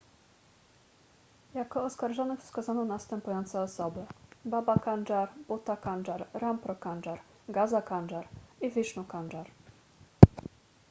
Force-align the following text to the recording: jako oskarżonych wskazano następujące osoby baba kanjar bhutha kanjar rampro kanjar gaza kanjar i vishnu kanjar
jako 1.53 1.83
oskarżonych 1.83 2.39
wskazano 2.39 2.85
następujące 2.85 3.61
osoby 3.61 4.05
baba 4.45 4.75
kanjar 4.75 5.29
bhutha 5.47 5.77
kanjar 5.77 6.27
rampro 6.33 6.75
kanjar 6.75 7.19
gaza 7.49 7.81
kanjar 7.81 8.27
i 8.61 8.69
vishnu 8.71 9.03
kanjar 9.03 9.51